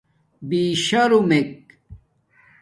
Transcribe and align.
بِشرمک 0.49 1.65